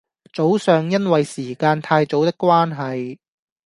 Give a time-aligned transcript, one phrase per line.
[0.33, 3.19] 早上因為時間太早的關係